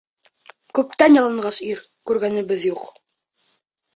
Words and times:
Күптән 0.77 1.17
яланғас 1.17 1.59
ир 1.67 1.83
күргәнебеҙ 2.11 2.65
юҡ. 2.69 2.87